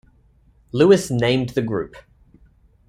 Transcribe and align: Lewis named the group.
Lewis 0.71 1.11
named 1.11 1.49
the 1.49 1.61
group. 1.61 1.95